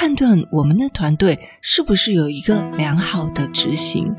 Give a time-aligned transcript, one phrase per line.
[0.00, 4.14] 判断我们的团队是不是有一个良好的执行。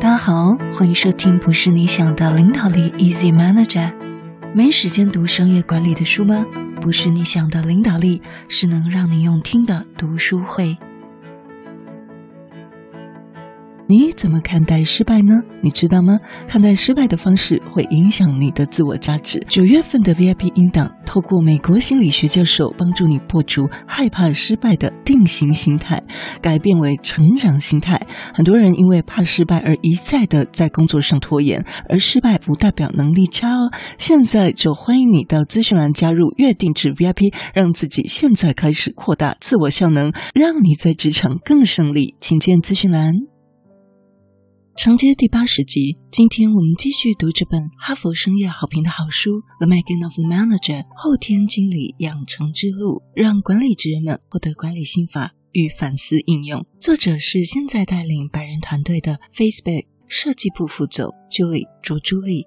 [0.00, 3.92] 大家好，欢迎收听不是你想的领导力 Easy Manager。
[4.54, 6.46] 没时间读商业管理的书吗？
[6.80, 10.78] 不是你想的领导力，是能让你用听的读书会。
[13.88, 15.34] 你怎么看待失败呢？
[15.62, 16.18] 你知道吗？
[16.48, 19.38] 看待失败的方式会影响你的自我价值。
[19.48, 26.02] 九月份的 VIP 音档，透过美国心理学教授帮助你破除害怕失败的定型心态，
[26.42, 28.00] 改变为成长心态。
[28.34, 33.70] 很多人因为怕失败而一再的在工作上拖延，而失败不代表能力差哦。
[33.98, 42.16] 现在就欢迎你到资讯栏加入月定制 VIP，让自己现在开始扩大自我效能，让你在职场更胜利。
[42.20, 43.35] 请见资讯栏。
[44.76, 56.64] 承接第八十集，今天我们继续读这本哈佛商业好评的好书《The Making of a Manager》后天经理养成之路，让管理职员们获得管理心法与反思应用。
[56.78, 62.44] 作者是现在带领百人团队的 Facebook 设计部副总 Julie 卓朱莉。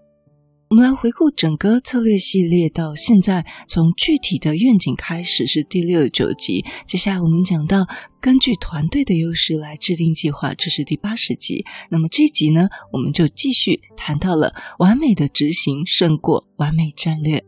[0.70, 6.64] 我们来回顾整个策略系列到现在，从具体的愿景开始是第六九集。
[6.86, 7.88] 接下来我们讲到
[8.22, 11.66] 根据团队的优势来制定计划，这是第八十集。
[11.90, 17.44] 那么这集呢，我们就继续谈到了完美的执行胜过完美战略。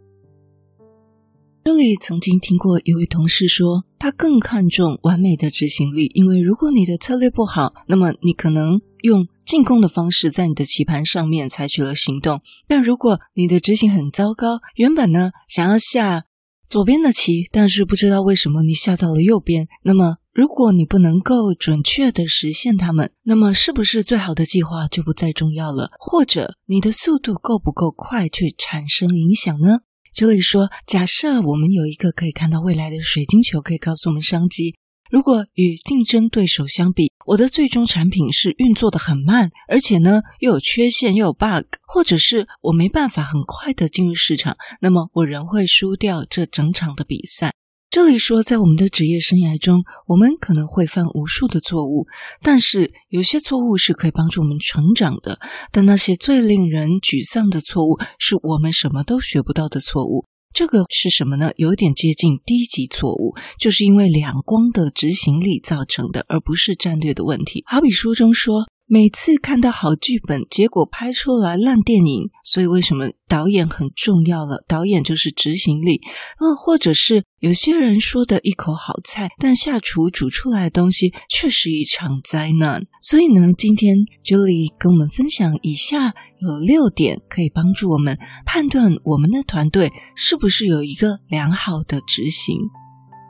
[1.63, 12.41] 这里曾经听过一位同事说，他更看重完美的执行力，因为如果你的策略不好，那么你可能用进攻的方式在你的棋盘上面采取了行动。
[12.69, 16.23] 但如果你的执行很糟糕，原本呢想要下
[16.69, 25.89] 左边的棋，但是不知道为什么你下到了右边，那么如果你不能够准确地实现它们，那么是不是最好的计划就不再重要了？
[25.99, 29.79] 或者你的速度够不够快去产生影响呢？
[30.13, 34.75] 这里说，假设我们有一个可以看到未来的水晶球，可以告诉我们商机。
[35.09, 47.53] 如果与竞争对手相比，我的最终产品是运作的很慢，而且呢又有缺陷又有 bug，或者是我没办法很快的进入市场，那么我仍会输掉这整场的比赛。
[47.89, 52.05] 这里说，在我们的职业生涯中，我们可能会犯无数的错误，
[52.41, 55.39] 但是有些错误是可以帮助我们成长的。
[55.71, 60.25] 但那些最令人沮丧的错误，是我们什么都学不到的错误。
[60.53, 61.51] 这个是什么呢？
[61.55, 67.63] 有点接近低级错误，就是因为两光的执行力造成的，而不是战略的问题。
[67.65, 68.65] 好比书中说。
[68.93, 74.65] 每次看到好剧本，结果拍出来烂电影，所以为什么导演很重要了？
[74.67, 76.01] 导演就是执行力。
[76.41, 82.85] 嗯，或者是有些人说的一口好菜，但下厨煮出来的东西却是一场灾难。
[83.01, 92.57] 所以呢，今天 Julie 跟我们分享以下有六点，可以帮助我们判断我们的团队是不是有一个良好的执行。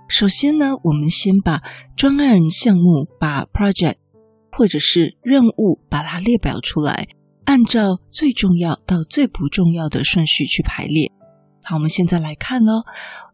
[0.07, 1.61] 首先呢，我们先把
[1.95, 4.00] 专案项目，把 project。
[4.51, 7.07] 或者是任务，把它列表出来，
[7.45, 11.12] 按照最重要到最不重要的顺序去排列。
[11.63, 12.84] 好，我们现在来看喽。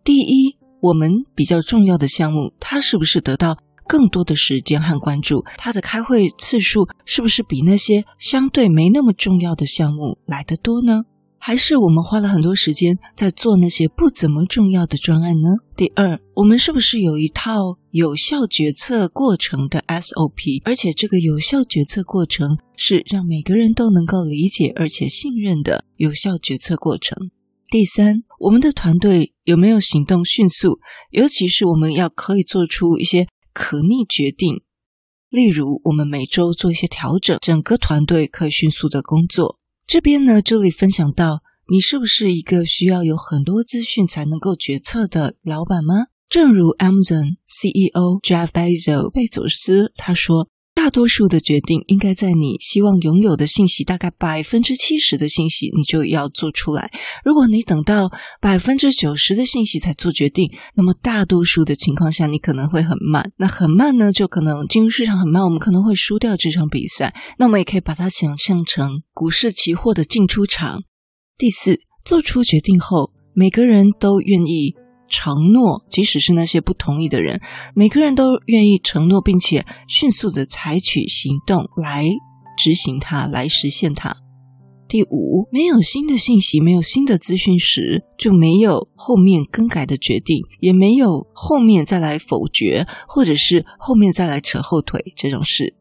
[0.04, 3.58] 第一，我们比较重要的项目，它是不是得到
[3.88, 5.44] 更多的时间和关注？
[5.58, 11.04] 它的开会次数是不是比那些相对没那么重要的项目来得多呢？
[11.48, 15.48] 还是我们花了很多时间在做那些不怎么重要的专案呢？
[15.78, 20.62] 第二，我们是不是有一套有效决策过程的 SOP？
[20.66, 27.32] 而且这个有效决策过程是让每个人都能够理解而且信任的有效决策过程。
[27.70, 30.82] 第三，我们的团队有没有行动迅速？
[31.12, 34.64] 尤其是我们要可以做出一些可逆决定，
[35.30, 39.57] 例如我们每周做一些调整，整个团队可以迅速的工作。
[39.88, 46.08] 这边呢，这里分享到，你是不是一个需要有很多资讯才能够决策的老板吗？
[46.30, 50.50] 正如 Amazon CEO Jeff Bezos 贝佐斯他说。
[50.78, 56.92] 大多数的决定应该在你希望拥有的信息大概百分之七十的信息，你就要做出来。
[57.26, 63.32] 如果你等到百分之九十的信息才做决定，那么大多数的情况下你可能会很慢。
[63.38, 67.12] 那很慢呢，就可能进入市场很慢，我们可能会输掉这场比赛。
[67.40, 70.84] 那我们也可以把它想象成股市期货的进出场。
[71.40, 74.76] 第四，做出决定后，每个人都愿意。
[75.10, 77.42] 承诺，即使是那些不同意的人，
[77.74, 82.06] 每个人都愿意承诺，并且迅速的采取行动来
[82.58, 84.16] 执行它，来实现它。
[84.88, 95.76] 第五，没有新的信息，没有新的资讯时，就没有后面更改的决定，也没有后面再来否决，或者是后面再来扯后腿这种事。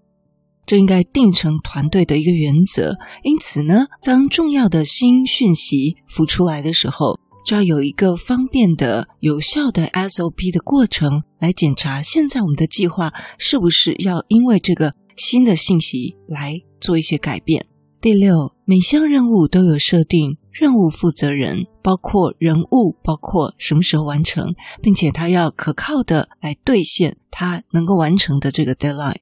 [0.66, 2.96] 这应该定成团队的一个原则。
[3.22, 17.64] 因此呢，当重要的新讯息浮出来的时候，就要有一个方便的、有效的 SOP 的过程来检查，现在我们的计划是不是要因为这个新的信息来做一些改变。
[18.00, 29.20] 第六，每项任务都有设定任务负责人，包括人物，包括什么时候完成，并且他要可靠的来兑现他能够完成的这个 deadline。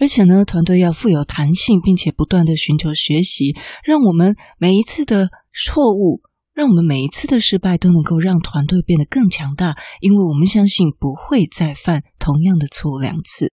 [0.00, 3.54] 而且呢，团队要富有弹性，并且不断的寻求学习，
[3.84, 6.22] 让我们每一次的错误，
[6.58, 13.52] 让我们每一次的失败都能够让团队变得更强大，因为我们相信不会再犯同样的错误两次。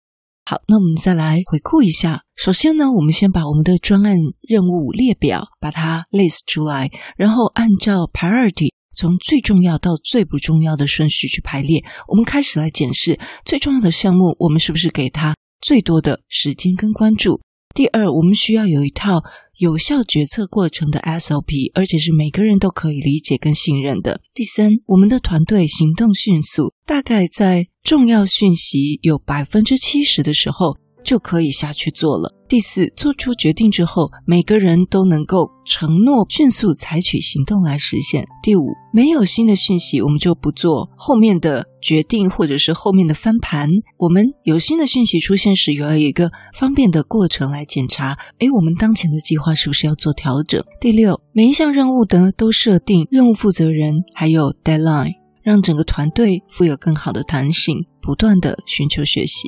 [0.45, 2.23] 好，那我们再来回顾一下。
[2.35, 11.81] 首先呢，我们先把我们的专案任务列表把它 list 出来，然后按照 priority 从最重要到最不重要的顺序去排列。
[12.09, 17.39] 我们开始来检视最重要的项目，我们是不是给它最多的时间跟关注？
[17.75, 19.21] 第二，我们需要有一套
[19.57, 24.21] 有效决策过程的 SOP，而且是每个人都可以理解跟信任的。
[24.33, 32.38] 第三，我们的团队行动迅速，大概在重要讯息有百分之七十的时候，就可以下去做了。
[32.49, 38.25] 第四，做出决定之后，每个人都能够承诺迅速采取行动来实现。
[38.41, 43.69] 第五，没有新的讯息，我们就不做后面的决定或者是后面的翻盘。
[43.99, 50.59] 我们有新的讯息出现时，也要有一个方便的过程来检查，诶，我们当前的计划是不是要做调整？
[50.81, 55.13] 第六，每一项任务呢，都设定任务负责人还有 deadline，
[55.43, 59.47] 让整个团队富有更好的弹性，不断的寻求学习。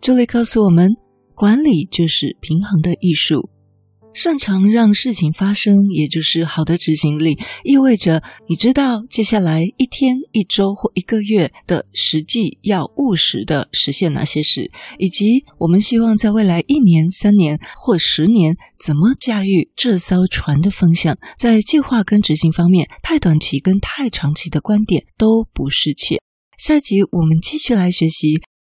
[0.00, 0.90] 这里告诉我们，
[1.40, 3.48] 管理就是平衡的艺术。
[4.12, 21.16] 擅长让事情发生，也就是好的执行力，意味着你知道接下来一天、一周或一个月的实际要务实的实现哪些事，以及我们希望在未来一年、三年或十年怎么驾驭这艘船的风向。
[21.38, 26.18] 在计划跟执行方面，太短期跟太长期的观点都不适切。
[26.58, 28.42] 下集我们继续来学习。